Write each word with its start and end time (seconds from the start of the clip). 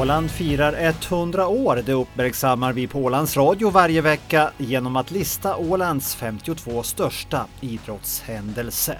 Åland 0.00 0.30
firar 0.30 0.94
100 1.10 1.46
år. 1.46 1.82
Det 1.86 1.92
uppmärksammar 1.92 2.72
vi 2.72 2.86
på 2.86 2.98
Ålands 2.98 3.36
Radio 3.36 3.70
varje 3.70 4.00
vecka 4.00 4.50
genom 4.58 4.96
att 4.96 5.10
lista 5.10 5.56
Ålands 5.56 6.14
52 6.14 6.82
största 6.82 7.46
idrottshändelser. 7.60 8.98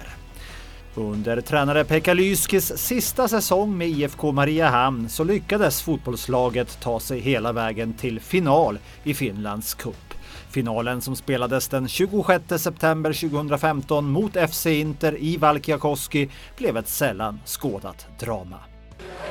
Under 0.95 1.41
tränare 1.41 1.83
Pekka 1.83 2.13
Lyskis 2.13 2.77
sista 2.77 3.27
säsong 3.27 3.77
med 3.77 3.87
IFK 3.87 4.31
Mariehamn 4.31 5.09
så 5.09 5.23
lyckades 5.23 5.81
fotbollslaget 5.81 6.79
ta 6.81 6.99
sig 6.99 7.19
hela 7.19 7.51
vägen 7.51 7.93
till 7.93 8.19
final 8.19 8.79
i 9.03 9.13
Finlands 9.13 9.73
cup. 9.73 10.13
Finalen 10.49 11.01
som 11.01 11.15
spelades 11.15 11.67
den 11.67 11.87
26 11.87 12.43
september 12.57 13.13
2015 13.13 14.09
mot 14.09 14.37
FC 14.49 14.65
Inter 14.65 15.17
i 15.17 15.37
Valkiakoski 15.37 16.29
blev 16.57 16.77
ett 16.77 16.89
sällan 16.89 17.39
skådat 17.45 18.07
drama. 18.19 18.57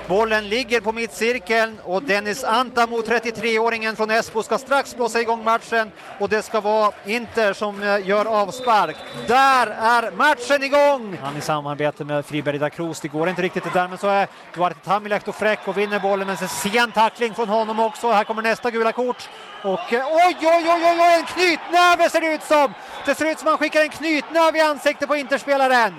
Bollen 0.08 0.48
ligger 0.48 0.80
på 0.80 0.92
mittcirkeln 0.92 1.78
och 1.84 2.02
Dennis 2.02 2.44
Antamo, 2.44 3.02
33-åringen 3.02 3.96
från 3.96 4.10
Esbo, 4.10 4.42
ska 4.42 4.58
strax 4.58 4.96
blåsa 4.96 5.20
igång 5.20 5.44
matchen 5.44 5.90
och 6.20 6.28
det 6.28 6.42
ska 6.42 6.60
vara 6.60 6.92
Inter 7.06 7.52
som 7.52 7.82
eh, 7.82 8.08
gör 8.08 8.24
avspark. 8.24 8.96
Där 9.26 9.66
är 9.66 10.10
matchen 10.10 10.62
igång! 10.62 11.18
Han 11.22 11.36
i 11.36 11.40
samarbete 11.40 12.04
med 12.04 12.26
Friberg 12.26 12.58
da 12.58 12.70
Cruz. 12.70 13.00
Det 13.00 13.08
går 13.08 13.28
inte 13.28 13.42
riktigt 13.42 13.64
det 13.64 13.70
där, 13.74 13.88
men 13.88 13.98
så 13.98 14.08
är 14.08 14.28
Duarte 14.54 14.80
Tamilehto 14.84 15.32
fräck 15.32 15.68
och 15.68 15.78
vinner 15.78 15.98
bollen. 15.98 16.26
Men 16.26 16.36
sen 16.36 16.48
sen 16.48 16.92
tackling 16.92 17.34
från 17.34 17.48
honom 17.48 17.80
också. 17.80 18.10
Här 18.10 18.24
kommer 18.24 18.42
nästa 18.42 18.70
gula 18.70 18.92
kort. 18.92 19.28
Och 19.62 19.92
eh, 19.92 20.06
oj, 20.06 20.36
oj, 20.40 20.64
oj, 20.66 20.84
oj, 20.84 21.00
oj, 21.00 21.14
en 21.18 21.26
knytnäve 21.26 22.10
ser 22.10 22.20
det 22.20 22.34
ut 22.34 22.42
som! 22.42 22.74
Det 23.06 23.14
ser 23.14 23.30
ut 23.30 23.38
som 23.38 23.48
han 23.48 23.58
skickar 23.58 23.80
en 23.80 23.88
knytnäve 23.88 24.58
i 24.58 24.60
ansiktet 24.60 25.08
på 25.08 25.16
Interspelaren. 25.16 25.94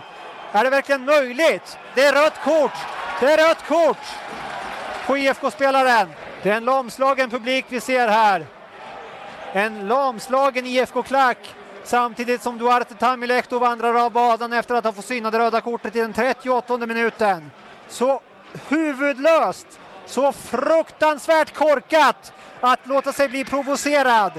Är 0.51 0.63
det 0.63 0.69
verkligen 0.69 1.05
möjligt? 1.05 1.77
Det 1.95 2.03
är 2.05 2.13
rött 2.13 2.43
kort! 2.43 2.96
Det 3.19 3.25
är 3.25 3.47
rött 3.47 3.67
kort 3.67 3.97
på 5.07 5.17
IFK-spelaren. 5.17 6.09
Det 6.43 6.49
är 6.49 6.57
en 6.57 6.65
lamslagen 6.65 7.29
publik 7.29 7.65
vi 7.69 7.81
ser 7.81 8.07
här. 8.07 8.45
En 9.53 9.87
lamslagen 9.87 10.65
IFK-klack 10.65 11.55
samtidigt 11.83 12.41
som 12.41 12.57
Duarte 12.57 12.95
Tamilehto 12.95 13.59
vandrar 13.59 14.05
av 14.05 14.11
banan 14.11 14.53
efter 14.53 14.75
att 14.75 14.83
ha 14.83 14.91
fått 14.91 15.05
syna 15.05 15.31
det 15.31 15.39
röda 15.39 15.61
kortet 15.61 15.95
i 15.95 15.99
den 15.99 16.13
38 16.13 16.77
minuten. 16.77 17.51
Så 17.87 18.21
huvudlöst, 18.69 19.67
så 20.05 20.31
fruktansvärt 20.31 21.53
korkat 21.53 22.33
att 22.61 22.87
låta 22.87 23.13
sig 23.13 23.29
bli 23.29 23.45
provocerad. 23.45 24.31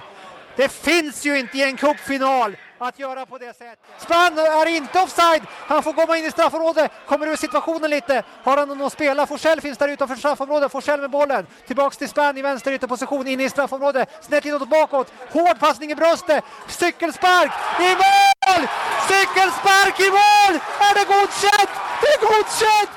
Det 0.56 0.69
finns 0.69 1.27
ju 1.27 1.39
inte 1.39 1.58
i 1.58 1.62
en 1.62 1.77
cupfinal 1.77 2.56
att 2.78 2.98
göra 2.98 3.26
på 3.26 3.38
det 3.38 3.56
sättet. 3.56 3.78
Spann 3.98 4.38
är 4.38 4.66
inte 4.66 5.00
offside. 5.00 5.42
Han 5.66 5.82
får 5.82 5.92
komma 5.92 6.18
in 6.18 6.24
i 6.24 6.30
straffområdet, 6.30 6.90
kommer 7.06 7.26
ur 7.26 7.36
situationen 7.36 7.90
lite. 7.90 8.22
Har 8.42 8.56
han 8.56 8.68
någon 8.68 8.82
att 8.82 8.92
spela? 8.92 9.26
Forsell 9.26 9.60
finns 9.60 9.78
där 9.78 9.88
utanför 9.88 10.16
straffområdet. 10.16 10.72
Forsell 10.72 11.00
med 11.00 11.10
bollen. 11.10 11.46
Tillbaks 11.66 11.96
till 11.96 12.08
Spann 12.08 12.38
i 12.38 12.42
vänster 12.42 12.72
ytterposition, 12.72 13.26
inne 13.26 13.44
i 13.44 13.48
straffområdet. 13.50 14.24
Snett 14.24 14.44
inåt 14.44 14.68
bakåt. 14.68 15.12
Hård 15.32 15.58
passning 15.60 15.90
i 15.90 15.94
bröstet. 15.94 16.44
Cykelspark 16.68 17.52
i 17.80 17.90
mål! 18.02 18.68
Cykelspark 19.08 20.00
i 20.00 20.10
mål! 20.10 20.60
Är 20.80 20.94
det 20.94 21.04
godkänt? 21.04 21.70
Det 22.00 22.08
är 22.08 22.20
godkänt! 22.20 22.90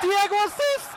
Diego 0.00 0.36
assist! 0.46 0.87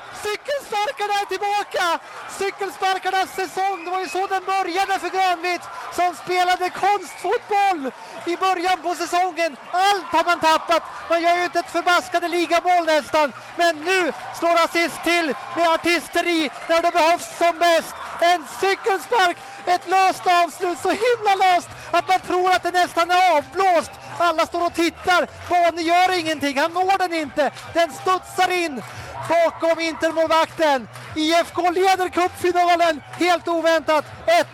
Cykelsparkarna 0.72 1.14
är 1.22 1.26
tillbaka! 1.26 2.00
Cykelsparkarnas 2.40 3.36
säsong, 3.36 3.86
det 3.86 3.92
var 3.92 4.00
ju 4.00 4.10
så 4.10 4.28
den 4.28 4.44
började 4.46 5.00
för 5.00 5.10
Grönvitt 5.10 5.62
som 5.96 6.16
spelade 6.24 6.70
konstfotboll 6.70 7.92
i 8.26 8.38
början 8.38 8.78
på 8.82 8.96
säsongen. 8.96 9.58
Allt 9.72 10.06
har 10.16 10.24
man 10.24 10.40
tappat. 10.40 10.84
Man 11.10 11.22
gör 11.22 11.36
ju 11.38 11.44
inte 11.44 11.60
ett 11.60 11.72
förbaskade 11.72 12.28
ligamål 12.28 12.86
nästan. 12.86 13.34
Men 13.56 13.76
nu 13.76 14.14
slår 14.40 14.64
assist 14.64 15.04
till 15.04 15.36
med 15.56 15.68
artisteri 15.70 16.52
när 16.70 16.82
det 16.82 16.92
behövs 16.92 17.38
som 17.38 17.60
bäst. 17.60 17.96
En 18.22 18.46
cykelspark, 18.62 19.38
ett 19.66 19.90
löst 19.90 20.28
avslut, 20.28 20.80
så 20.80 20.90
himla 20.90 21.34
löst 21.46 21.70
att 21.92 22.08
man 22.08 22.20
tror 22.20 22.52
att 22.52 22.64
det 22.64 22.72
nästan 22.72 23.12
är 23.12 23.38
avblåst. 23.38 23.92
Alla 24.18 24.46
står 24.46 24.66
och 24.66 24.74
tittar. 24.74 25.28
Bane 25.50 25.82
gör 25.82 26.20
ingenting, 26.20 26.60
han 26.60 26.74
når 26.74 26.98
den 26.98 27.14
inte. 27.14 27.52
Den 27.74 27.92
studsar 27.94 28.52
in 28.52 28.84
bakom 29.30 29.80
Intermålvakten. 29.80 30.88
IFK 31.16 31.72
leder 31.72 32.10
cupfinalen 32.10 33.02
helt 33.12 33.48
oväntat 33.48 34.06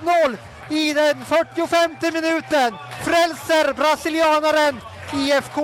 1-0 0.03 0.37
i 0.69 0.93
den 0.93 1.25
45 1.25 1.91
minuten. 2.01 2.77
Frälser 3.05 3.73
brasilianaren 3.73 4.81
IFK 5.13 5.61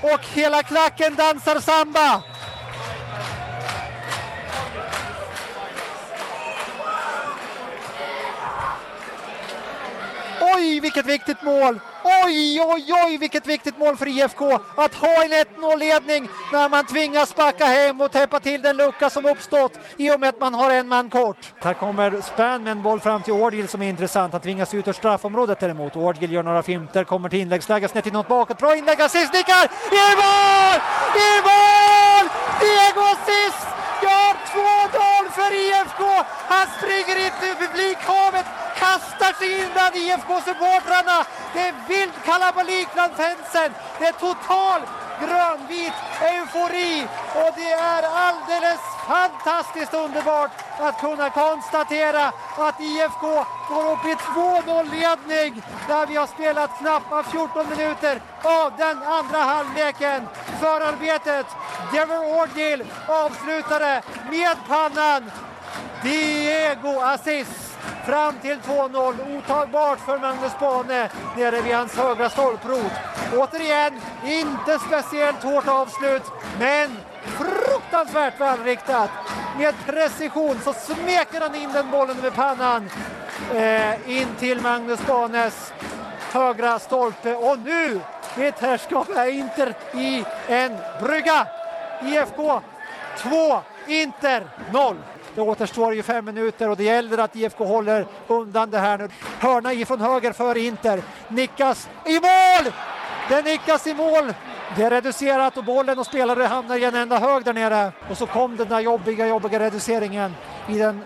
och 0.00 0.20
hela 0.34 0.62
klacken 0.62 1.14
dansar 1.14 1.60
samba. 1.60 2.22
Oj, 10.40 10.80
vilket 10.80 11.06
viktigt 11.06 11.42
mål! 11.42 11.80
Oj, 12.26 12.60
oj, 12.60 12.92
oj, 13.06 13.18
vilket 13.18 13.46
viktigt 13.46 13.78
mål 13.78 13.96
för 13.96 14.08
IFK 14.08 14.52
att 14.76 14.94
ha 14.94 15.24
en 15.24 15.32
1-0-ledning 15.32 16.28
när 16.52 16.68
man 16.68 16.86
tvingas 16.86 17.34
backa 17.34 17.64
hem 17.64 18.00
och 18.00 18.12
täppa 18.12 18.40
till 18.40 18.62
den 18.62 18.76
lucka 18.76 19.10
som 19.10 19.26
uppstått 19.26 19.72
i 19.96 20.10
och 20.10 20.20
med 20.20 20.28
att 20.28 20.40
man 20.40 20.54
har 20.54 20.70
en 20.70 20.88
man 20.88 21.10
kort. 21.10 21.36
Här 21.58 21.74
kommer 21.74 22.20
Spann 22.20 22.62
med 22.62 22.70
en 22.70 22.82
boll 22.82 23.00
fram 23.00 23.22
till 23.22 23.32
Årdgil 23.32 23.68
som 23.68 23.82
är 23.82 23.88
intressant. 23.88 24.32
Han 24.32 24.42
tvingas 24.42 24.74
ut 24.74 24.88
ur 24.88 24.92
straffområdet 24.92 25.60
däremot. 25.60 25.96
Årdgil 25.96 26.32
gör 26.32 26.42
några 26.42 26.62
finter, 26.62 27.04
kommer 27.04 27.28
till 27.28 27.38
inläggsläge, 27.38 27.88
snett 27.88 28.06
inåt 28.06 28.28
bakåt. 28.28 28.58
Bra 28.58 28.76
inlägg, 28.76 29.00
assist, 29.02 29.32
nickar! 29.32 29.64
I 30.02 30.06
mål! 30.22 30.78
I 31.26 31.30
mål! 31.48 32.24
Diego 32.60 33.02
assist! 33.14 33.66
Gör 34.02 34.32
2-0 35.24 35.30
för 35.30 35.54
IFK! 35.54 36.04
Han 36.48 36.66
springer 36.78 37.16
in 37.26 37.50
i 37.50 37.66
publikhavet 37.66 38.46
kastar 38.86 39.32
sig 39.38 39.50
in 39.60 39.70
bland 39.72 39.94
IFK-supportrarna. 39.96 41.18
Det 41.54 41.60
är 41.68 41.74
vild 41.88 42.12
kalabalik 42.24 42.88
bland 42.94 43.12
fansen. 43.12 43.70
Det 43.98 44.06
är 44.06 44.12
total 44.12 44.80
grönvit 45.20 45.92
eufori 46.22 47.06
och 47.34 47.50
det 47.56 47.72
är 47.72 48.02
alldeles 48.26 48.80
fantastiskt 49.08 49.94
underbart 49.94 50.50
att 50.78 51.00
kunna 51.00 51.30
konstatera 51.30 52.32
att 52.56 52.80
IFK 52.80 53.26
går 53.68 53.92
upp 53.92 54.04
i 54.04 54.14
2-0-ledning 54.14 55.62
där 55.88 56.06
vi 56.06 56.16
har 56.16 56.26
spelat 56.26 56.78
knappa 56.78 57.22
14 57.22 57.68
minuter 57.68 58.20
av 58.42 58.72
den 58.76 59.02
andra 59.02 59.38
halvleken. 59.38 60.28
Förarbetet, 60.60 61.46
Dever 61.92 62.40
Orgil 62.40 62.84
avslutade 63.08 64.02
med 64.30 64.56
pannan. 64.68 65.30
Diego 66.02 67.00
Assis 67.00 67.65
fram 68.06 68.34
till 68.42 68.58
2-0. 68.58 69.38
Otagbart 69.38 70.00
för 70.00 70.18
Magnus 70.18 70.52
Bane 70.60 71.10
nere 71.36 71.60
vid 71.60 71.74
hans 71.74 71.96
högra 71.96 72.30
stolprot. 72.30 72.92
Återigen, 73.36 74.00
inte 74.24 74.78
speciellt 74.78 75.42
hårt 75.42 75.68
avslut, 75.68 76.22
men 76.58 76.96
fruktansvärt 77.24 78.40
välriktat. 78.40 79.10
Med 79.58 79.74
precision 79.86 80.60
så 80.64 80.72
smeker 80.72 81.40
han 81.40 81.54
in 81.54 81.72
den 81.72 81.90
bollen 81.90 82.16
med 82.22 82.34
pannan 82.34 82.90
eh, 83.54 84.10
in 84.18 84.28
till 84.38 84.60
Magnus 84.60 85.06
Banes 85.06 85.72
högra 86.32 86.78
stolpe. 86.78 87.34
Och 87.34 87.58
nu, 87.58 88.00
mitt 88.36 88.58
herrskap, 88.58 89.08
är 89.16 89.26
Inter 89.26 89.74
i 89.94 90.24
en 90.48 90.76
brygga. 91.02 91.46
IFK 92.02 92.60
2, 93.18 93.60
Inter 93.86 94.46
0. 94.72 94.96
Det 95.36 95.42
återstår 95.42 95.94
ju 95.94 96.02
fem 96.02 96.24
minuter 96.24 96.70
och 96.70 96.76
det 96.76 96.84
gäller 96.84 97.18
att 97.18 97.36
IFK 97.36 97.64
håller 97.64 98.06
undan 98.26 98.70
det 98.70 98.78
här 98.78 98.98
nu. 98.98 99.08
Hörna 99.40 99.72
ifrån 99.72 100.00
höger 100.00 100.32
för 100.32 100.56
Inter. 100.56 101.02
Nickas 101.28 101.88
i 102.04 102.14
mål! 102.14 102.72
Det 103.28 103.42
nickas 103.42 103.86
i 103.86 103.94
mål. 103.94 104.34
Det 104.76 104.82
är 104.82 104.90
reducerat 104.90 105.56
och 105.56 105.64
bollen 105.64 105.98
och 105.98 106.06
spelare 106.06 106.42
hamnar 106.42 106.76
i 106.76 106.84
en 106.84 106.94
enda 106.94 107.18
hög 107.18 107.44
där 107.44 107.52
nere. 107.52 107.92
Och 108.10 108.18
så 108.18 108.26
kom 108.26 108.56
den 108.56 108.68
där 108.68 108.80
jobbiga, 108.80 109.26
jobbiga 109.26 109.58
reduceringen 109.58 110.34
i 110.68 110.78
den 110.78 111.00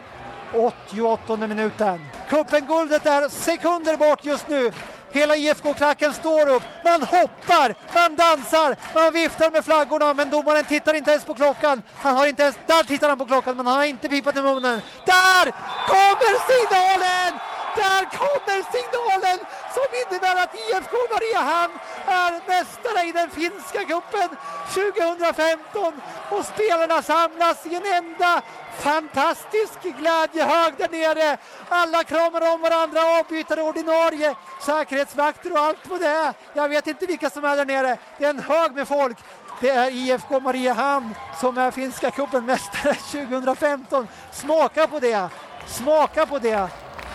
88 0.55 1.37
minuten. 1.37 2.00
Cupen-guldet 2.29 3.06
är 3.06 3.29
sekunder 3.29 3.97
bort 3.97 4.25
just 4.25 4.49
nu. 4.49 4.73
Hela 5.12 5.37
IFK-klacken 5.37 6.12
står 6.15 6.49
upp, 6.49 6.62
man 6.85 7.03
hoppar, 7.03 7.75
man 7.95 8.17
dansar, 8.17 8.77
man 8.95 9.12
viftar 9.12 9.51
med 9.51 9.65
flaggorna 9.65 10.15
men 10.15 10.31
domaren 10.31 10.65
tittar 10.65 10.95
inte 10.95 11.11
ens 11.11 11.25
på 11.25 11.35
klockan. 11.35 11.83
Han 11.97 12.17
har 12.17 12.27
inte 12.27 12.43
ens, 12.43 12.59
där 12.67 12.83
tittar 12.83 13.09
han 13.09 13.19
på 13.19 13.27
klockan 13.27 13.57
men 13.57 13.67
han 13.67 13.77
har 13.77 13.85
inte 13.85 14.09
pipat 14.09 14.37
i 14.37 14.43
munnen. 14.43 14.81
Där 15.07 15.53
kommer 15.87 16.35
signalen! 16.51 17.41
Där 17.77 18.05
kommer 18.19 18.59
signalen 18.77 19.39
som 19.75 19.89
innebär 20.01 20.43
att 20.43 20.55
IFK 20.55 20.97
Mariehamn 21.12 21.75
är 22.07 22.40
mästare 22.61 23.09
i 23.09 23.12
den 23.12 23.31
finska 23.31 23.85
cupen 23.85 24.29
2015 24.75 25.93
och 26.31 26.45
spelarna 26.45 27.03
samlas 27.03 27.67
i 27.67 27.75
en 27.75 27.87
enda 27.87 28.43
fantastisk 28.79 29.83
glädjehög 29.83 30.75
där 30.77 30.89
nere. 30.89 31.39
Alla 31.69 32.05
kramar 32.05 32.55
om 32.55 32.61
varandra, 32.61 33.01
avbytare, 33.21 33.62
ordinarie, 33.62 34.35
säkerhetsvakter 34.67 35.53
och 35.53 35.59
allt 35.59 35.89
vad 35.89 36.01
det 36.01 36.07
är. 36.07 36.35
Jag 36.55 36.69
vet 36.69 36.87
inte 36.87 37.07
vilka 37.07 37.31
som 37.31 37.45
är 37.45 37.57
där 37.57 37.65
nere. 37.65 37.99
Det 38.19 38.25
är 38.25 38.31
en 38.31 38.39
hög 38.39 38.73
med 38.75 38.89
folk. 38.89 39.19
Det 39.61 39.71
är 39.71 39.91
IFK 39.91 40.41
Mariehamn 40.41 41.15
som 41.41 41.59
är 41.59 41.71
finska 41.71 42.11
cupen-mästare 42.11 42.95
2015. 43.29 44.09
Smaka 44.33 44.87
på 44.87 44.99
det! 44.99 45.29
Smaka 45.67 46.27
på 46.27 46.39
det! 46.39 46.69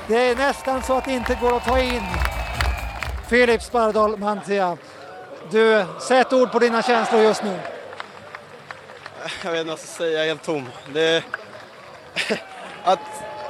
Det 0.07 0.29
är 0.29 0.35
nästan 0.35 0.83
så 0.83 0.93
att 0.93 1.05
det 1.05 1.11
inte 1.11 1.37
går 1.41 1.57
att 1.57 1.65
ta 1.65 1.79
in. 1.79 2.03
Filip 3.29 3.61
Spardal 3.61 4.17
Mantia, 4.17 4.77
du, 5.51 5.85
sätt 5.99 6.33
ord 6.33 6.51
på 6.51 6.59
dina 6.59 6.81
känslor 6.81 7.21
just 7.21 7.43
nu. 7.43 7.59
Jag 9.43 9.51
vet 9.51 9.59
inte 9.59 9.71
vad 9.71 9.71
jag 9.71 9.79
ska 9.79 9.87
säga, 9.87 10.11
jag 10.11 10.23
är 10.23 10.27
helt 10.27 10.43
tom. 10.43 10.69
Det 10.93 11.23
att, 12.83 12.99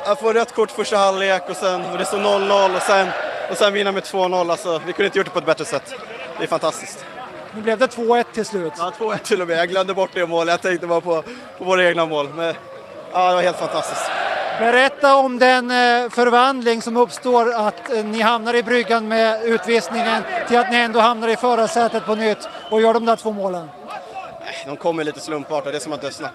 att 0.06 0.20
få 0.20 0.34
rött 0.34 0.56
kort 0.56 0.72
första 0.72 0.98
halvlek 0.98 1.50
och 1.50 1.56
sen 1.56 1.86
och 1.86 1.98
det 1.98 2.06
står 2.06 2.20
0-0 2.20 2.76
och 2.76 2.82
sen, 2.82 3.08
och 3.50 3.58
sen 3.58 3.74
vinna 3.74 3.92
med 3.92 4.04
2-0, 4.04 4.52
alltså 4.52 4.82
vi 4.86 4.94
kunde 4.94 5.06
inte 5.06 5.18
gjort 5.18 5.28
det 5.28 5.32
på 5.32 5.40
ett 5.40 5.46
bättre 5.46 5.66
sätt. 5.66 5.94
Det 6.38 6.44
är 6.44 6.48
fantastiskt. 6.48 7.06
Nu 7.56 7.62
blev 7.62 7.78
det 7.78 7.88
2-1 7.88 8.26
till 8.34 8.46
slut. 8.46 8.74
Ja, 8.78 8.92
2-1 9.00 9.18
till 9.18 9.42
och 9.42 9.48
med. 9.48 9.58
Jag 9.58 9.70
glömde 9.70 9.94
bort 9.94 10.10
det 10.14 10.26
målet. 10.26 10.52
Jag 10.52 10.62
tänkte 10.62 10.88
bara 10.88 11.02
på, 11.02 11.24
på 11.58 11.64
våra 11.64 11.84
egna 11.84 12.06
mål. 12.06 12.30
Men 12.36 12.56
ja, 13.14 13.30
det 13.30 13.36
var 13.36 13.42
helt 13.42 13.58
fantastiskt. 13.58 14.12
Berätta 14.60 15.16
om 15.16 15.40
den 15.40 15.72
eh, 15.72 16.10
förvandling 16.10 16.82
som 16.82 16.98
uppstår 16.98 17.54
att 17.54 17.92
eh, 17.92 18.06
ni 18.06 18.22
hamnar 18.22 18.54
i 18.54 18.64
bryggan 18.64 19.08
med 19.08 19.44
utvisningen 19.44 20.24
till 20.48 20.58
att 20.58 20.72
ni 20.72 20.78
ändå 20.78 21.00
hamnar 21.00 21.28
i 21.28 21.36
förarsätet 21.36 22.06
på 22.06 22.16
nytt 22.16 22.48
och 22.72 22.82
gör 22.82 22.94
de 22.94 23.06
där 23.06 23.16
två 23.16 23.32
målen. 23.32 23.70
De 24.66 24.78
kommer 24.78 25.04
lite 25.04 25.20
slumpartat, 25.20 25.72
det 25.72 25.78
är 25.78 25.80
som 25.80 25.94
att 25.94 26.14
snack, 26.14 26.34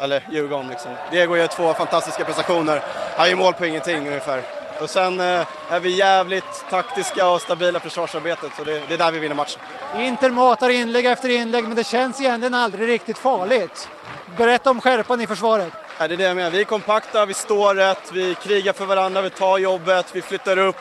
eller 0.00 0.24
ljuga 0.32 0.56
om 0.56 0.70
liksom. 0.70 0.90
Diego 1.10 1.36
gör 1.36 1.46
två 1.46 1.74
fantastiska 1.74 2.24
prestationer. 2.24 2.82
Han 3.16 3.30
gör 3.30 3.36
mål 3.36 3.52
på 3.52 3.66
ingenting 3.66 4.08
ungefär. 4.08 4.42
Och 4.80 4.90
sen 4.90 5.20
eh, 5.20 5.46
är 5.70 5.80
vi 5.80 5.90
jävligt 5.90 6.64
taktiska 6.70 7.28
och 7.28 7.40
stabila 7.40 7.80
försvarsarbetet 7.80 8.50
så 8.56 8.64
det, 8.64 8.82
det 8.88 8.94
är 8.94 8.98
där 8.98 9.12
vi 9.12 9.18
vinner 9.18 9.34
matchen. 9.34 9.60
Inter 9.96 10.30
matar 10.30 10.68
inlägg 10.68 11.06
efter 11.06 11.28
inlägg 11.28 11.64
men 11.64 11.76
det 11.76 11.86
känns 11.86 12.20
egentligen 12.20 12.54
aldrig 12.54 12.88
riktigt 12.88 13.18
farligt. 13.18 13.88
Berätta 14.36 14.70
om 14.70 14.80
skärpan 14.80 15.20
i 15.20 15.26
försvaret. 15.26 15.72
Ja, 16.00 16.08
det 16.08 16.14
är 16.14 16.16
det 16.16 16.24
jag 16.24 16.36
menar. 16.36 16.50
Vi 16.50 16.60
är 16.60 16.64
kompakta, 16.64 17.26
vi 17.26 17.34
står 17.34 17.74
rätt, 17.74 18.12
vi 18.12 18.34
krigar 18.34 18.72
för 18.72 18.86
varandra, 18.86 19.22
vi 19.22 19.30
tar 19.30 19.58
jobbet, 19.58 20.06
vi 20.12 20.22
flyttar 20.22 20.58
upp. 20.58 20.76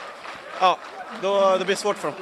Ja, 0.59 0.79
då, 1.21 1.57
det 1.57 1.65
blir 1.65 1.75
svårt 1.75 1.97
för 1.97 2.07
dem. 2.07 2.17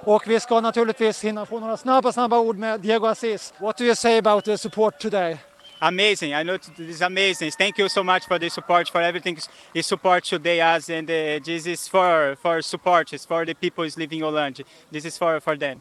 Och 0.00 0.22
vi 0.26 0.40
ska 0.40 0.60
naturligtvis 0.60 1.24
hinna 1.24 1.46
få 1.46 1.60
några 1.60 1.76
snabba, 1.76 2.12
snabba 2.12 2.38
ord 2.38 2.58
med 2.58 2.80
Diego 2.80 3.06
Assis. 3.06 3.54
What 3.58 3.76
do 3.76 3.84
you 3.84 3.94
say 3.94 4.18
about 4.18 4.44
the 4.44 4.58
support 4.58 4.98
today? 4.98 5.36
Amazing. 5.78 6.32
I 6.32 6.42
know 6.42 6.58
this 6.58 6.88
is 6.88 7.02
amazing. 7.02 7.50
Thank 7.50 7.78
you 7.78 7.88
so 7.88 8.02
much 8.02 8.26
for 8.26 8.38
the 8.38 8.50
support, 8.50 8.88
for 8.88 9.02
everything 9.02 9.38
you 9.74 9.82
support 9.82 10.24
today 10.24 10.76
us. 10.76 10.90
And 10.90 11.10
uh, 11.10 11.38
this 11.44 11.66
is 11.66 11.88
for, 11.88 12.36
for 12.42 12.62
support, 12.62 13.12
it's 13.12 13.26
for 13.26 13.44
the 13.46 13.54
people 13.54 13.84
who's 13.84 13.98
living 13.98 14.22
Holland. 14.22 14.64
This 14.90 15.04
is 15.04 15.18
for, 15.18 15.40
for 15.40 15.56
them. 15.56 15.80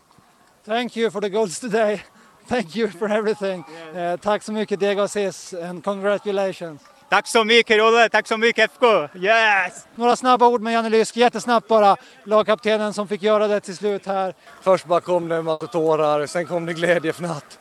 Thank 0.64 0.96
you 0.96 1.10
for 1.10 1.22
the 1.22 1.30
goals 1.30 1.60
today. 1.60 2.02
Thank 2.48 2.76
you 2.76 2.88
for 2.92 3.12
everything. 3.12 3.64
Yes. 3.94 3.96
Uh, 3.96 4.18
tack 4.18 4.44
så 4.44 4.52
mycket 4.52 4.80
Diego 4.80 5.02
Assis 5.02 5.54
and 5.54 5.84
congratulations. 5.84 6.82
Tack 7.10 7.28
så 7.28 7.44
mycket 7.44 7.82
Olle, 7.82 8.10
tack 8.10 8.28
så 8.28 8.38
mycket 8.38 8.72
FK! 8.72 8.84
Yes! 9.16 9.88
Några 9.96 10.16
snabba 10.16 10.48
ord 10.48 10.62
med 10.62 10.74
Janne 10.74 10.90
Lysk, 10.90 11.18
jättesnabbt 11.18 11.68
bara. 11.68 11.98
Lagkaptenen 12.24 12.94
som 12.94 13.08
fick 13.08 13.24
göra 13.24 13.48
det 13.48 13.60
till 13.60 13.78
slut 13.78 14.06
här. 14.06 14.34
Först 14.62 14.86
bara 14.86 15.02
kom 15.02 15.28
det 15.28 15.36
en 15.36 15.46
massa 15.46 15.68
tårar, 15.68 16.26
sen 16.26 16.46
kom 16.46 16.66
det 16.66 16.74
glädjefnatt. 16.74 17.60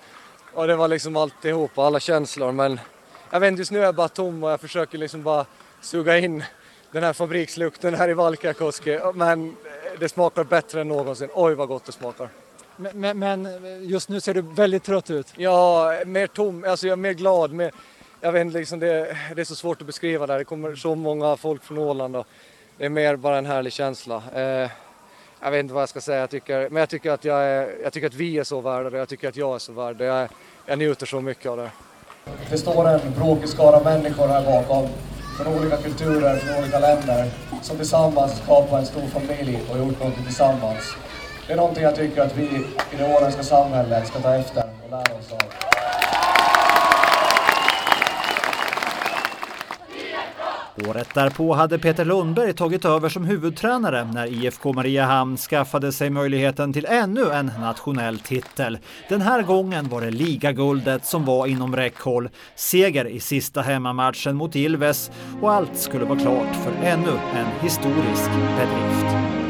Och 0.54 0.66
det 0.66 0.76
var 0.76 0.88
liksom 0.88 1.16
alltihop, 1.16 1.78
alla 1.78 2.00
känslor. 2.00 2.52
Men 2.52 2.81
jag 3.31 3.40
vet 3.40 3.48
inte, 3.48 3.60
just 3.60 3.70
nu 3.70 3.78
är 3.78 3.84
jag 3.84 3.94
bara 3.94 4.08
tom 4.08 4.44
och 4.44 4.50
jag 4.50 4.60
försöker 4.60 4.98
liksom 4.98 5.22
bara 5.22 5.46
suga 5.81 6.19
in 6.19 6.44
den 6.92 7.02
här 7.02 7.12
fabrikslukten 7.12 7.94
här 7.94 8.08
i 8.08 8.14
Valkeakoski. 8.14 8.98
Men 9.14 9.56
det 9.98 10.08
smakar 10.08 10.44
bättre 10.44 10.81
än 10.81 10.88
någonsin. 10.88 11.28
Oj 11.34 11.54
vad 11.54 11.69
gott 11.69 11.84
det 11.84 11.92
smakar. 11.92 12.28
Men, 12.76 13.19
men, 13.19 13.49
just 13.88 14.09
nu 14.09 14.21
ser 14.21 14.35
du 14.35 14.41
väldigt 14.41 14.85
trött 14.85 15.11
ut. 15.11 15.32
Ja, 15.37 15.93
mer 16.06 16.26
tom, 16.26 16.65
alltså 16.69 16.87
jag 16.87 16.93
är 16.93 16.97
mer 16.97 17.12
glad. 17.12 17.53
Mer, 17.53 17.73
jag 18.21 18.32
vet 18.32 18.41
inte, 18.41 18.59
liksom 18.59 18.79
det, 18.79 19.17
det, 19.35 19.41
är 19.41 19.44
så 19.44 19.55
svårt 19.55 19.81
att 19.81 19.87
beskriva 19.87 20.26
där. 20.26 20.38
Det 20.38 20.44
kommer 20.44 20.75
så 20.75 20.94
många 20.94 21.37
folk 21.37 21.65
från 21.65 21.79
Åland 21.79 22.17
och 22.17 22.26
det 22.79 22.85
är 22.85 22.88
mer 22.88 23.17
bara 23.17 23.38
en 23.38 23.47
härlig 23.47 23.73
känsla. 23.73 24.23
Eh, 24.35 24.71
jag 25.41 25.50
vet 25.50 25.61
inte 25.61 25.75
vad 25.75 25.82
jag 25.82 25.88
ska 25.88 26.00
säga, 26.00 26.21
jag 26.21 26.31
tycker, 26.31 26.71
men 26.71 26.81
jag 26.81 26.88
tycker, 26.88 27.11
att 27.11 27.25
jag, 27.25 27.43
är, 27.43 27.82
jag 27.82 27.93
tycker 27.93 28.06
att 28.06 28.15
vi 28.15 28.38
är 28.38 28.44
så 28.44 28.61
värda 28.61 28.91
det. 28.91 28.99
Jag 28.99 29.09
tycker 29.09 29.29
att 29.29 29.37
jag 29.37 29.55
är 29.55 29.59
så 29.59 29.73
värd 29.73 29.97
det. 29.97 30.05
Jag, 30.05 30.29
jag 30.67 30.79
njuter 30.79 31.06
så 31.06 31.20
mycket 31.20 31.47
av 31.47 31.56
det. 31.56 31.70
Det 32.50 32.59
står 32.59 32.88
en 32.88 33.00
bråkig 33.19 33.49
skara 33.49 33.85
människor 33.85 34.29
här 34.29 34.44
bakom 34.44 34.88
från 35.38 35.59
olika 35.59 35.77
kulturer, 35.77 36.37
från 36.37 36.59
olika 36.59 36.79
länder 36.79 37.31
som 37.62 37.77
tillsammans 37.77 38.43
skapar 38.43 38.79
en 38.79 38.87
stor 38.87 39.06
familj 39.06 39.62
och 39.70 39.79
gjort 39.79 40.00
något 40.00 40.25
tillsammans. 40.27 40.97
Det 41.46 41.52
är 41.52 41.56
någonting 41.56 41.85
jag 41.85 41.96
tycker 41.96 42.23
att 42.23 42.37
vi 42.37 42.43
i 42.93 42.96
det 42.99 43.17
åländska 43.17 43.43
samhället 43.43 44.06
ska 44.06 44.19
ta 44.19 44.35
efter 44.35 44.64
och 44.85 44.91
lära 44.91 45.19
oss 45.19 45.32
av. 45.32 45.75
Året 50.88 51.14
därpå 51.14 51.55
hade 51.55 51.79
Peter 51.79 52.05
Lundberg 52.05 52.52
tagit 52.52 52.85
över 52.85 53.08
som 53.08 53.25
huvudtränare 53.25 54.05
när 54.05 54.26
IFK 54.26 54.73
Mariehamn 54.73 55.37
skaffade 55.37 55.93
sig 55.93 56.11
möjligheten 56.11 56.73
till 56.73 56.87
ännu 56.87 57.31
en 57.31 57.52
nationell 57.61 58.19
titel. 58.19 58.79
Den 59.08 59.20
här 59.20 59.43
gången 59.43 59.88
var 59.88 60.00
det 60.00 60.11
ligaguldet 60.11 61.06
som 61.06 61.25
var 61.25 61.46
inom 61.46 61.76
räckhåll, 61.76 62.29
seger 62.55 63.05
i 63.05 63.20
sista 63.20 63.62
hemmamatchen 63.62 64.37
mot 64.37 64.56
Ilves 64.56 65.11
och 65.43 65.52
allt 65.52 65.79
skulle 65.79 66.05
vara 66.05 66.19
klart 66.19 66.56
för 66.56 66.73
ännu 66.87 67.12
en 67.35 67.62
historisk 67.62 68.31
bedrift. 68.56 69.44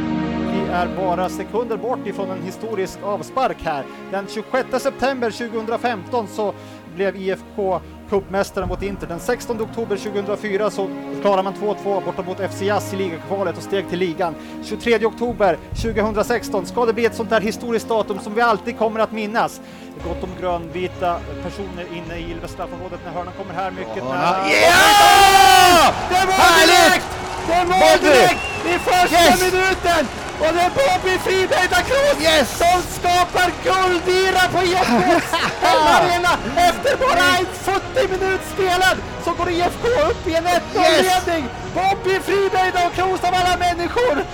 Vi 0.55 0.61
är 0.73 0.89
bara 0.97 1.29
sekunder 1.29 1.77
bort 1.77 2.07
ifrån 2.07 2.31
en 2.31 2.43
historisk 2.43 2.99
avspark 3.03 3.57
här. 3.65 3.85
Den 4.11 4.27
26 4.35 4.83
september 4.83 5.31
2015 5.31 6.29
så 6.29 6.55
blev 6.95 7.17
IFK 7.17 7.81
cupmästare 8.11 8.67
mot 8.67 8.83
Inter. 8.83 9.07
Den 9.07 9.21
16 9.21 9.61
oktober 9.61 9.97
2004 9.97 10.71
så 10.71 10.89
klarade 11.21 11.43
man 11.43 11.55
2-2 11.55 12.05
borta 12.05 12.23
mot 12.23 12.53
FC 12.53 12.63
Jazz 12.63 12.95
i 12.95 12.97
ligakvalet 12.97 13.57
och 13.57 13.63
steg 13.63 13.89
till 13.89 13.99
ligan. 13.99 14.35
23 14.65 15.07
oktober 15.07 15.59
2016 15.83 16.67
ska 16.67 16.87
det 16.87 16.93
bli 16.93 17.07
ett 17.07 17.15
sånt 17.15 17.31
där 17.31 17.41
historiskt 17.41 17.89
datum 17.89 18.19
som 18.19 18.35
vi 18.35 18.41
alltid 18.41 18.79
kommer 18.79 19.01
att 19.01 19.13
minnas. 19.13 19.61
Gott 20.05 20.23
om 20.23 20.31
grönvita 20.41 21.19
personer 21.43 21.87
inne 21.93 22.17
i 22.19 22.31
Ilves 22.31 22.51
straffområdet 22.51 23.01
när 23.05 23.13
hörnan 23.13 23.33
kommer 23.39 23.55
här 23.55 23.71
mycket 23.71 23.97
ja, 23.97 24.05
nära. 24.05 24.37
Ja! 24.49 25.93
Det 26.09 26.17
mål 26.27 26.67
direkt! 26.67 27.07
Det 27.47 27.53
är 27.53 27.65
mål 27.67 27.99
direkt 28.03 28.55
i 28.67 28.79
första 28.79 29.17
yes! 29.17 29.53
minuten! 29.53 29.74
Och 30.41 30.55
det 30.55 30.61
är 30.61 30.73
Bobby 30.81 31.19
Friberg 31.19 31.69
da 31.71 31.81
Cruz 31.91 32.19
yes! 32.21 32.59
som 32.59 32.83
skapar 32.97 33.49
guldyra 33.65 34.45
på 34.55 34.61
IFKs 34.63 35.33
hemmaarena 35.67 36.33
efter 36.69 36.97
bara 36.97 37.27
40 37.53 38.09
minuter 38.09 38.45
spelad 38.55 38.97
så 39.25 39.33
går 39.33 39.51
IFK 39.51 39.87
upp 40.11 40.29
i 40.29 40.35
en 40.35 40.47
1-0-ledning. 40.47 41.45
Yes! 41.45 41.75
Bobby 41.75 42.21
Friberg 42.21 42.71
da 42.73 42.91
Cruz 42.97 43.25
av 43.25 43.35
alla 43.35 43.57
människor! 43.57 44.25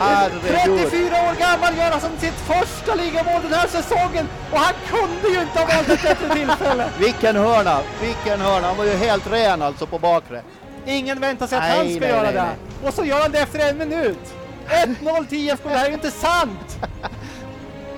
34 0.00 1.16
år 1.16 1.34
gammal 1.40 1.76
gör 1.76 1.90
han 1.90 2.00
som 2.00 2.10
sitt 2.20 2.34
första 2.34 2.94
ligamål 2.94 3.42
den 3.42 3.54
här 3.54 3.66
säsongen 3.66 4.28
och 4.52 4.58
han 4.58 4.74
kunde 4.88 5.28
ju 5.28 5.42
inte 5.42 5.58
ha 5.58 5.66
valt 5.66 5.88
ett 5.88 6.02
bättre 6.02 6.28
tillfälle. 6.34 6.90
vilken 6.98 7.36
hörna, 7.36 7.78
vilken 8.00 8.40
hörna, 8.40 8.66
han 8.66 8.76
var 8.76 8.84
ju 8.84 8.96
helt 8.96 9.32
ren 9.32 9.62
alltså 9.62 9.86
på 9.86 9.98
bakre. 9.98 10.42
Ingen 10.86 11.20
väntar 11.20 11.46
sig 11.46 11.58
att 11.58 11.64
nej, 11.64 11.76
han 11.76 11.90
ska 11.90 12.00
nej, 12.00 12.08
göra 12.08 12.22
nej, 12.22 12.56
det. 12.82 12.88
Och 12.88 12.94
så 12.94 13.04
gör 13.04 13.20
han 13.20 13.32
det 13.32 13.38
efter 13.38 13.58
en 13.68 13.78
minut. 13.78 14.34
1-0 14.70 15.26
till 15.26 15.38
IFK, 15.38 15.68
det 15.68 15.74
här 15.74 15.84
är 15.84 15.88
ju 15.88 15.94
inte 15.94 16.10
sant! 16.10 16.78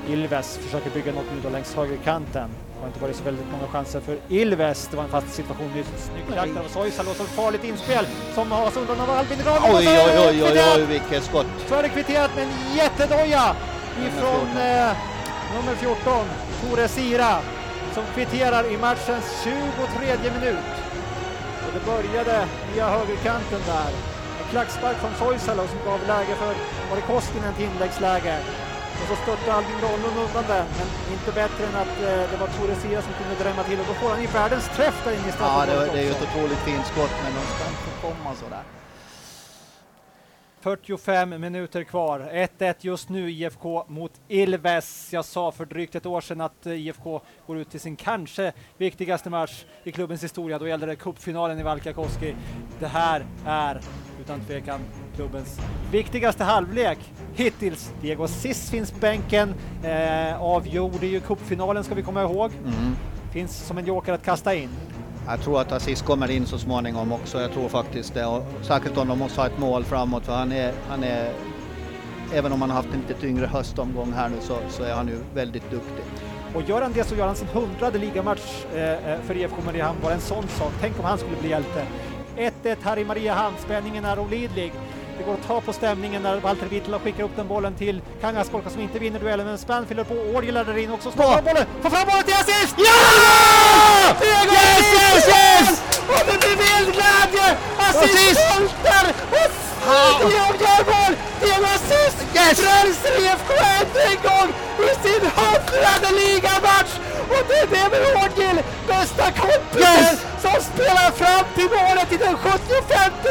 Ilves 0.09 0.57
försöker 0.57 0.91
bygga 0.91 1.13
något 1.13 1.25
nu 1.35 1.41
då 1.43 1.49
längs 1.49 1.75
högerkanten. 1.75 2.51
Det 2.75 2.81
har 2.81 2.87
inte 2.87 3.01
varit 3.01 3.17
så 3.17 3.25
väldigt 3.25 3.47
många 3.53 3.67
chanser 3.69 4.01
för 4.01 4.19
Ilves. 4.29 4.89
Det 4.91 4.97
var 4.97 5.05
en 5.05 5.11
fast 5.11 5.35
situation 5.35 5.71
nyss. 5.75 5.87
Snyggt 5.87 6.31
lagt 6.31 6.57
av 6.57 6.69
Soisalo 6.69 7.11
och 7.11 7.17
så 7.17 7.25
farligt 7.25 7.65
inspel 7.65 8.07
som 8.35 8.53
har 8.53 8.79
undan 8.79 9.01
av 9.01 9.11
Albin 9.11 9.39
Rami. 9.45 9.67
Oj, 9.73 9.89
oj, 9.89 10.29
oj, 10.29 10.43
oj, 10.45 10.63
oj, 10.77 10.85
vilket 10.87 11.25
skott! 11.25 11.47
Så 11.69 11.75
är 11.75 11.83
det 11.83 11.89
kvitterat 11.89 12.31
med 12.35 12.45
en 12.45 12.77
jättedoja 12.77 13.57
ifrån 14.07 14.49
eh, 14.49 14.97
nummer 15.55 15.75
14, 15.77 16.27
Tore 16.61 16.89
Sira, 16.89 17.39
som 17.95 18.05
kvitterar 18.15 18.73
i 18.73 18.77
matchens 18.77 19.45
23 19.45 20.31
minut. 20.41 20.73
Och 21.67 21.73
det 21.75 21.87
började 21.87 22.47
via 22.75 22.89
högerkanten 22.89 23.61
där 23.67 24.12
klackspark 24.53 24.97
från 25.03 25.15
Soisalo 25.21 25.65
som 25.73 25.81
gav 25.89 26.01
läge 26.13 26.35
för 26.43 26.53
var 26.89 26.97
det 27.01 27.07
Koskinen 27.13 27.55
till 27.55 27.67
inläggsläge. 27.71 28.37
Och 29.01 29.07
så 29.11 29.17
störtade 29.23 29.53
Albin 29.59 29.81
Rollund 29.85 30.17
undan 30.25 30.45
den, 30.53 30.67
men 30.79 30.89
inte 31.15 31.31
bättre 31.41 31.63
än 31.69 31.77
att 31.85 31.95
eh, 32.07 32.23
det 32.31 32.39
var 32.43 32.49
Tore 32.57 32.75
Sia 32.83 33.01
som 33.07 33.13
kunde 33.19 33.35
drämma 33.43 33.63
till 33.69 33.79
och 33.83 33.89
då 33.91 33.95
får 34.01 34.11
han 34.15 34.21
ju 34.25 34.29
världens 34.41 34.67
träff 34.77 34.97
där 35.05 35.13
inne 35.19 35.29
i 35.29 35.33
straffområdet 35.33 35.77
Ja, 35.79 35.85
det, 35.87 35.93
det 35.93 36.01
är 36.03 36.07
ju 36.09 36.15
ett 36.17 36.27
otroligt 36.27 36.63
fint 36.69 36.87
skott, 36.93 37.15
men 37.23 37.33
de 37.39 37.43
ska 37.53 37.63
inte 37.75 37.93
komma 38.05 38.31
sådär. 38.43 38.65
45 40.63 41.41
minuter 41.41 41.85
kvar. 41.85 42.21
1-1 42.33 42.75
just 42.81 43.09
nu 43.09 43.31
IFK 43.31 43.85
mot 43.89 44.13
Ilves. 44.29 45.13
Jag 45.13 45.25
sa 45.25 45.53
för 45.53 45.65
drygt 45.65 45.95
ett 45.95 46.07
år 46.07 46.21
sedan 46.21 46.41
att 46.41 46.67
eh, 46.67 46.73
IFK 46.73 47.21
går 47.47 47.59
ut 47.59 47.71
till 47.71 47.81
sin 47.81 47.97
kanske 47.97 48.53
viktigaste 48.77 49.31
match 49.31 49.65
i 49.85 49.93
klubbens 49.93 50.25
historia. 50.25 50.59
Då 50.59 50.69
gällde 50.69 50.87
det 50.87 50.97
cupfinalen 50.97 51.59
i 51.59 51.63
Valkakoski. 51.63 52.35
Det 52.81 52.87
här 52.87 53.27
är 53.47 53.81
utan 54.21 54.41
tvekan 54.41 54.81
klubbens 55.17 55.61
viktigaste 55.91 56.45
halvlek 56.45 56.99
hittills. 57.35 57.93
Diego 58.01 58.29
Sis 58.29 58.71
finns 58.71 59.01
bänken, 59.01 59.55
eh, 59.83 60.43
avgjorde 60.43 61.07
ju 61.07 61.21
cupfinalen 61.21 61.85
ska 61.85 61.95
vi 61.95 62.03
komma 62.03 62.23
ihåg. 62.23 62.51
Mm. 62.53 62.97
Finns 63.33 63.67
som 63.67 63.79
en 63.79 63.87
joker 63.87 64.13
att 64.13 64.25
kasta 64.25 64.55
in. 64.55 64.69
Jag 65.27 65.41
tror 65.41 65.61
att 65.61 65.73
Aziz 65.73 66.03
kommer 66.03 66.31
in 66.31 66.47
så 66.47 66.59
småningom 66.59 67.13
också. 67.13 67.41
Jag 67.41 67.53
tror 67.53 67.69
faktiskt 67.69 68.15
det. 68.15 68.27
Och 68.27 68.45
säkert 68.63 68.97
om 68.97 69.09
de 69.09 69.19
måste 69.19 69.41
ha 69.41 69.47
ett 69.47 69.59
mål 69.59 69.85
framåt 69.85 70.27
för 70.27 70.33
han 70.33 70.53
är, 70.53 70.73
han 70.89 71.05
är 71.05 71.33
även 72.35 72.53
om 72.53 72.61
han 72.61 72.71
har 72.71 72.77
haft 72.77 72.95
en 72.95 73.01
lite 73.01 73.21
tyngre 73.21 73.47
höstomgång 73.47 74.13
här 74.13 74.29
nu 74.29 74.37
så, 74.41 74.57
så 74.69 74.83
är 74.83 74.95
han 74.95 75.09
ju 75.09 75.19
väldigt 75.35 75.71
duktig. 75.71 76.05
Och 76.55 76.63
gör 76.63 76.83
han 76.83 76.93
det 76.93 77.05
så 77.05 77.15
gör 77.15 77.27
han 77.27 77.37
sin 77.37 77.49
hundrade 77.49 77.99
ligamatch 77.99 78.65
eh, 78.75 79.13
eh 79.13 79.21
för 79.21 79.37
IFK 79.37 79.57
Mariehamn. 79.65 79.99
Bara 80.03 80.13
en 80.13 80.21
sån 80.21 80.49
sak. 80.49 80.73
Tänk 80.81 80.99
om 80.99 81.05
han 81.05 81.19
skulle 81.19 81.37
bli 81.37 81.51
hjälte. 81.51 81.87
1-1 82.37 82.77
här 82.83 82.99
i 82.99 83.05
Mariehamn. 83.05 83.57
Spänningen 83.65 84.05
är 84.05 84.19
olidlig. 84.19 84.73
Det 85.19 85.25
går 85.25 85.35
att 85.35 85.47
ta 85.47 85.61
på 85.61 85.73
stämningen 85.73 86.23
när 86.23 86.41
Walter 86.41 86.67
Wittla 86.67 86.99
skickar 86.99 87.25
upp 87.25 87.37
den 87.37 87.49
bollen 87.49 87.75
till 87.75 88.01
Kangaskolka 88.21 88.71
som 88.71 88.81
inte 88.81 88.99
vinner 88.99 89.21
duellen, 89.21 89.47
men 89.47 89.59
Spann 89.59 89.87
fyller 89.87 90.05
på. 90.05 90.15
Årje 90.15 90.53
laddar 90.53 90.79
in 90.79 90.91
också. 90.91 91.11
Slår 91.11 91.27
ja. 91.27 91.43
bollen! 91.43 91.67
Får 91.83 91.91
fram 91.91 92.07
bollen 92.07 92.25
till 92.25 92.35
assist! 92.35 92.75
Ja! 92.79 92.99
Yes, 94.23 94.87
yes, 95.01 95.29
yes! 95.29 95.83
Och 96.09 96.23
det 96.27 96.39
blir 96.43 96.57
vild 96.63 96.95
glädje! 96.97 97.57
Assist 97.79 98.41
voltar! 98.51 99.05
Och 99.87 100.31
Diego 100.31 100.53
gör 100.65 100.83
mål! 100.93 101.15
Diego 101.41 101.65
assist! 101.65 102.19
Yes! 102.35 102.61
Frälser 102.61 103.15
IFK 103.23 103.53
ännu 103.79 104.01
en 104.13 104.21
gång 104.29 104.49
i 104.89 104.95
sin 105.03 105.25
hundrade 105.39 106.11
ligamatch! 106.21 106.93
Och 107.29 107.45
det 107.49 107.59
är 107.59 107.67
det 107.67 107.91
med 107.91 108.25
Ågill, 108.25 108.63
bästa 108.89 109.31
kompisen, 109.31 109.81
yes! 109.81 110.32
Som 110.53 110.63
spelar 110.63 111.11
fram 111.11 111.45
till 111.55 111.69
målet 111.79 112.13
i 112.13 112.17
den 112.17 112.37
75 112.37 112.57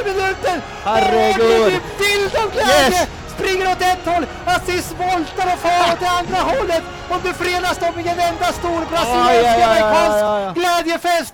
minuten! 0.06 0.62
Herregud! 0.84 1.82
Vild 2.00 2.36
av 2.36 2.52
glädje! 2.52 3.00
Yes! 3.00 3.08
Springer 3.36 3.72
åt 3.72 3.82
ett 3.82 4.06
håll, 4.06 4.26
Assis 4.46 4.92
voltar 4.92 5.54
och 5.54 5.60
far 5.60 5.94
åt 5.94 6.00
det 6.00 6.10
andra 6.10 6.38
hållet! 6.38 6.84
Och 7.10 7.26
nu 7.26 7.34
förenas 7.34 7.78
de 7.78 8.00
i 8.00 8.08
en 8.08 8.20
enda 8.20 8.46
stor 8.46 8.86
brasiliansk-amerikansk 8.90 10.60
glädjefest! 10.60 11.34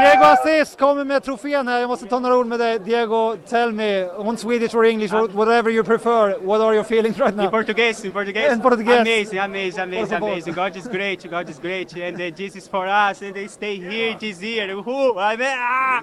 Diego 0.00 0.24
Assis 0.24 0.76
kommer 0.76 1.04
med 1.04 1.22
trofén 1.22 1.68
här. 1.68 1.80
Jag 1.80 1.88
måste 1.88 2.06
ta 2.06 2.18
några 2.18 2.36
ord 2.36 2.46
med 2.46 2.58
dig. 2.58 2.78
Diego, 2.78 3.36
tell 3.48 3.72
me, 3.72 4.08
on 4.16 4.36
Swedish 4.36 4.74
or 4.74 4.84
English, 4.84 5.14
or 5.14 5.28
whatever 5.28 5.70
you 5.70 5.84
prefer, 5.84 6.38
what 6.42 6.60
are 6.60 6.74
your 6.74 6.84
feelings 6.84 7.18
right 7.18 7.36
now? 7.36 7.44
In 7.44 7.50
Portuguese, 7.50 8.06
in 8.06 8.12
Portuguese. 8.12 8.52
In 8.52 8.60
Portuguese. 8.60 9.00
Amazing, 9.00 9.38
amazing, 9.38 9.82
amazing, 9.82 10.16
amazing. 10.16 10.54
God 10.54 10.76
is 10.76 10.88
great, 10.88 11.30
God 11.30 11.48
is 11.48 11.58
great, 11.58 11.92
and 11.96 12.20
uh, 12.20 12.30
Jesus 12.30 12.68
for 12.68 12.86
us, 12.86 13.22
and 13.22 13.34
they 13.34 13.48
stay 13.48 13.76
here 13.76 14.16
this 14.20 14.42
year. 14.42 14.68
Woohoo! 14.68 15.16
I 15.18 15.36
mean, 15.36 15.48
ah! 15.48 16.02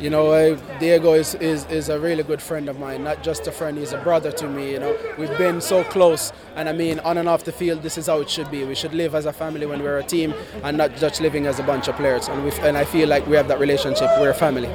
You 0.00 0.10
know, 0.10 0.30
uh, 0.32 0.56
Diego 0.80 1.14
is, 1.14 1.34
is, 1.36 1.66
is 1.66 1.88
a 1.88 1.98
really 1.98 2.22
good 2.22 2.42
friend 2.42 2.68
of 2.68 2.78
mine. 2.78 3.04
Not 3.04 3.22
just 3.22 3.46
a 3.46 3.52
friend, 3.52 3.78
he's 3.78 3.92
a 3.92 3.98
brother 3.98 4.32
to 4.32 4.48
me. 4.48 4.72
You 4.72 4.80
know, 4.80 4.96
we've 5.18 5.38
been 5.38 5.60
so 5.60 5.84
close, 5.84 6.32
and 6.56 6.68
I 6.68 6.72
mean, 6.72 7.00
on 7.00 7.18
and 7.18 7.28
off 7.28 7.44
the 7.44 7.52
field, 7.52 7.82
this 7.82 7.98
is 7.98 8.06
how 8.06 8.20
it 8.20 8.30
should 8.30 8.50
be. 8.50 8.64
We 8.64 8.74
should 8.74 8.94
live 8.94 9.14
as 9.14 9.26
a 9.26 9.32
family 9.32 9.66
when 9.66 9.82
we're 9.82 9.98
a 9.98 10.04
team, 10.04 10.34
and 10.64 10.76
not 10.76 10.96
just 10.96 11.20
living 11.20 11.46
as 11.46 11.60
a 11.60 11.62
bunch 11.62 11.88
of 11.88 11.96
players. 11.96 12.28
And, 12.28 12.44
we 12.44 12.50
and 12.62 12.76
I 12.76 12.84
feel 12.84 13.08
like 13.08 13.26
we 13.36 13.42
have 13.42 13.48
that 13.48 13.60
relationship. 13.60 14.08
We're 14.18 14.30
a 14.30 14.34
family. 14.34 14.68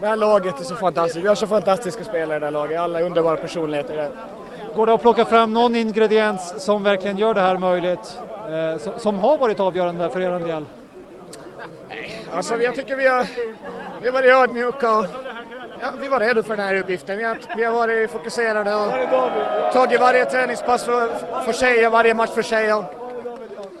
Det 0.00 0.06
här 0.06 0.16
laget 0.16 0.60
är 0.60 0.64
så 0.64 0.74
fantastiskt. 0.74 1.24
Vi 1.24 1.28
har 1.28 1.34
så 1.34 1.46
fantastiska 1.46 2.04
spelare 2.04 2.36
i 2.36 2.40
det 2.40 2.46
här 2.46 2.50
laget. 2.50 2.80
Alla 2.80 3.00
underbara 3.00 3.36
personligheter. 3.36 4.10
Går 4.76 4.86
det 4.86 4.94
att 4.94 5.02
plocka 5.02 5.24
fram 5.24 5.52
någon 5.52 5.76
ingrediens 5.76 6.64
som 6.64 6.82
verkligen 6.82 7.18
gör 7.18 7.34
det 7.34 7.40
här 7.40 7.58
möjligt? 7.58 8.18
Eh, 8.50 8.78
som, 8.78 8.92
som, 8.98 9.18
har 9.18 9.38
varit 9.38 9.60
avgörande 9.60 10.10
för 10.10 10.20
er 10.20 10.38
del? 10.38 10.64
Alltså 12.32 12.56
jag 12.56 12.74
tycker 12.74 12.96
vi 12.96 13.06
har, 13.06 13.26
vi 14.00 14.06
har 14.06 14.12
varit 14.12 14.32
ödmjuka 14.32 14.98
och 14.98 15.06
ja, 15.80 15.88
vi 16.00 16.08
var 16.08 16.20
redo 16.20 16.42
för 16.42 16.56
den 16.56 16.66
här 16.66 16.74
uppgiften. 16.74 17.18
Vi 17.18 17.24
har, 17.24 17.38
vi 17.56 17.64
har 17.64 17.72
varit 17.72 18.10
fokuserade 18.10 18.74
och 18.74 18.92
tagit 19.72 20.00
varje 20.00 20.24
träningspass 20.24 20.84
för, 20.84 21.08
för 21.44 21.52
sig 21.52 21.86
och 21.86 21.92
varje 21.92 22.14
match 22.14 22.30
för 22.30 22.42
sig. 22.42 22.74
Och 22.74 22.84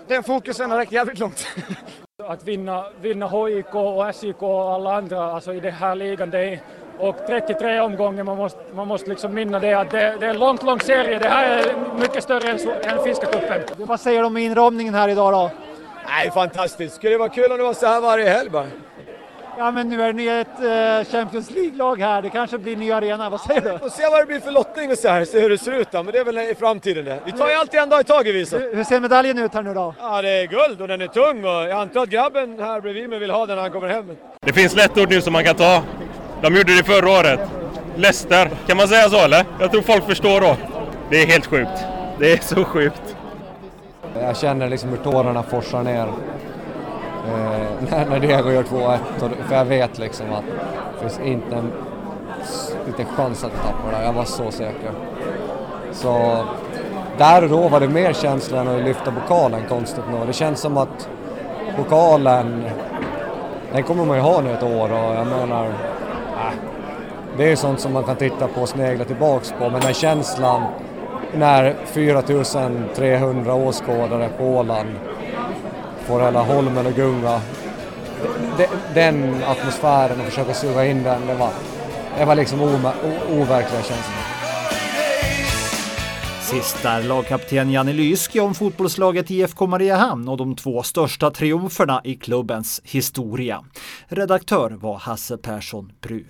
den 0.06 0.22
fokusen 0.22 0.70
har 0.70 0.78
räckt 0.78 0.92
jävligt 0.92 1.18
långt. 1.18 1.46
Att 2.28 2.44
vinna, 2.44 2.84
vinna 3.00 3.28
HIK 3.28 3.74
och 3.74 4.14
SIK 4.14 4.42
och 4.42 4.72
alla 4.72 4.96
andra 4.96 5.32
alltså 5.32 5.54
i 5.54 5.60
den 5.60 5.72
här 5.72 5.94
ligan, 5.94 6.30
det 6.30 6.38
är, 6.38 6.60
och 6.98 7.16
33 7.26 7.80
omgångar, 7.80 8.24
man 8.24 8.36
måste, 8.36 8.58
man 8.74 8.88
måste 8.88 9.10
liksom 9.10 9.34
minna 9.34 9.58
det 9.58 9.74
att 9.74 9.90
det, 9.90 10.16
det 10.20 10.26
är 10.26 10.30
en 10.30 10.38
långt, 10.38 10.62
lång 10.62 10.80
serie. 10.80 11.18
Det 11.18 11.28
här 11.28 11.58
är 11.58 11.74
mycket 12.00 12.22
större 12.24 12.50
än, 12.50 12.58
än 12.82 13.04
finska 13.04 13.26
cupen. 13.26 13.60
Vad 13.76 14.00
säger 14.00 14.20
du 14.20 14.26
om 14.26 14.36
inramningen 14.36 14.94
här 14.94 15.08
idag 15.08 15.32
då? 15.32 15.50
Nej, 16.08 16.30
fantastiskt. 16.30 16.94
Skulle 16.94 17.12
det 17.12 17.18
vara 17.18 17.28
kul 17.28 17.52
om 17.52 17.58
det 17.58 17.64
var 17.64 17.74
så 17.74 17.86
här 17.86 18.00
varje 18.00 18.28
helg 18.28 18.50
bara. 18.50 18.66
Ja, 19.58 19.70
men 19.70 19.88
nu 19.88 20.02
är 20.02 20.12
ni 20.12 20.26
ett 20.26 20.60
eh, 20.60 21.12
Champions 21.12 21.50
League-lag 21.50 22.00
här. 22.00 22.22
Det 22.22 22.30
kanske 22.30 22.58
blir 22.58 22.76
ny 22.76 22.92
arena. 22.92 23.30
Vad 23.30 23.40
säger 23.40 23.60
du? 23.60 23.72
Vi 23.72 23.78
får 23.78 23.88
se 23.88 24.02
vad 24.10 24.20
det 24.20 24.26
blir 24.26 24.40
för 24.40 24.50
lottning 24.50 24.90
och 24.90 24.98
så 24.98 25.08
här, 25.08 25.24
se 25.24 25.40
hur 25.40 25.50
det 25.50 25.58
ser 25.58 25.72
ut 25.72 25.90
då. 25.90 26.02
Men 26.02 26.12
det 26.12 26.18
är 26.18 26.24
väl 26.24 26.38
i 26.38 26.54
framtiden 26.58 27.04
det. 27.04 27.18
Vi 27.24 27.32
tar 27.32 27.48
ju 27.48 27.54
alltid 27.54 27.80
en 27.80 27.88
dag 27.88 28.00
i 28.00 28.04
taget 28.04 28.34
vi 28.34 28.38
hur, 28.58 28.76
hur 28.76 28.84
ser 28.84 29.00
medaljen 29.00 29.38
ut 29.38 29.54
här 29.54 29.62
nu 29.62 29.74
då? 29.74 29.94
Ja, 30.00 30.22
det 30.22 30.30
är 30.30 30.46
guld 30.46 30.80
och 30.80 30.88
den 30.88 31.00
är 31.00 31.06
tung 31.06 31.44
och 31.44 31.50
jag 31.50 31.70
antar 31.70 32.02
att 32.02 32.08
grabben 32.08 32.58
här 32.58 32.80
bredvid 32.80 33.10
mig 33.10 33.18
vill 33.18 33.30
ha 33.30 33.46
den 33.46 33.56
när 33.56 33.62
han 33.62 33.72
kommer 33.72 33.88
hem. 33.88 34.10
Det 34.40 34.52
finns 34.52 34.76
lätt 34.76 34.98
ord 34.98 35.10
nu 35.10 35.20
som 35.20 35.32
man 35.32 35.44
kan 35.44 35.54
ta. 35.54 35.82
De 36.42 36.54
gjorde 36.56 36.76
det 36.76 36.84
förra 36.84 37.10
året. 37.10 37.40
Leicester, 37.96 38.50
kan 38.66 38.76
man 38.76 38.88
säga 38.88 39.08
så 39.08 39.24
eller? 39.24 39.44
Jag 39.60 39.70
tror 39.70 39.82
folk 39.82 40.06
förstår 40.06 40.40
då. 40.40 40.56
Det 41.10 41.22
är 41.22 41.26
helt 41.26 41.46
sjukt. 41.46 41.84
Det 42.18 42.32
är 42.32 42.38
så 42.38 42.64
sjukt. 42.64 43.16
Jag 44.20 44.36
känner 44.36 44.68
liksom 44.68 44.90
hur 44.90 44.96
tårarna 44.96 45.42
forsar 45.42 45.82
ner 45.82 46.08
eh, 47.28 47.90
när, 47.90 48.06
när 48.06 48.20
Diego 48.20 48.50
gör 48.50 48.62
2-1. 48.62 48.98
För 49.48 49.54
jag 49.56 49.64
vet 49.64 49.98
liksom 49.98 50.32
att 50.32 50.44
det 50.94 51.00
finns 51.00 51.20
inte 51.20 51.56
en 51.56 51.72
liten 52.86 53.06
chans 53.06 53.44
att 53.44 53.52
tappa 53.52 53.90
det. 53.90 53.96
där. 53.96 54.04
Jag 54.04 54.12
var 54.12 54.24
så 54.24 54.50
säker. 54.50 54.90
Så 55.92 56.44
där 57.18 57.42
och 57.42 57.48
då 57.48 57.68
var 57.68 57.80
det 57.80 57.88
mer 57.88 58.12
känslan 58.12 58.68
än 58.68 58.76
att 58.76 58.84
lyfta 58.84 59.12
pokalen 59.12 59.62
konstigt 59.68 60.04
nog. 60.10 60.26
Det 60.26 60.32
känns 60.32 60.60
som 60.60 60.76
att 60.76 61.08
pokalen, 61.76 62.64
den 63.72 63.82
kommer 63.82 64.04
man 64.04 64.16
ju 64.16 64.22
ha 64.22 64.40
nu 64.40 64.52
ett 64.52 64.62
år 64.62 64.92
och 64.92 65.14
jag 65.14 65.26
menar, 65.26 65.66
äh, 65.66 66.52
det 67.36 67.52
är 67.52 67.56
sånt 67.56 67.80
som 67.80 67.92
man 67.92 68.04
kan 68.04 68.16
titta 68.16 68.48
på 68.48 68.60
och 68.60 68.68
snegla 68.68 69.04
tillbaks 69.04 69.54
på 69.58 69.70
men 69.70 69.80
den 69.80 69.94
känslan 69.94 70.62
när 71.34 71.76
4300 71.84 73.54
åskådare 73.54 74.28
på 74.38 74.44
Åland 74.44 74.88
får 76.08 76.20
hela 76.20 76.42
holmen 76.42 76.86
att 76.86 76.96
gunga. 76.96 77.40
Den 78.94 79.42
atmosfären 79.44 80.20
och 80.20 80.26
försöka 80.26 80.54
suga 80.54 80.86
in 80.86 81.02
den, 81.02 81.26
det 81.26 81.34
var, 81.34 81.50
det 82.18 82.24
var 82.24 82.34
liksom 82.34 82.60
overkliga 82.60 83.82
känslor. 83.82 84.24
Sist 86.40 86.84
är 86.84 87.02
lagkapten 87.02 87.70
Janne 87.70 87.92
Lyski 87.92 88.40
om 88.40 88.54
fotbollslaget 88.54 89.30
IFK 89.30 89.66
Mariehamn 89.66 90.28
och 90.28 90.36
de 90.36 90.56
två 90.56 90.82
största 90.82 91.30
triumferna 91.30 92.00
i 92.04 92.14
klubbens 92.14 92.80
historia. 92.84 93.64
Redaktör 94.06 94.70
var 94.70 94.98
Hasse 94.98 95.36
Persson 95.36 95.92
Bru. 96.00 96.24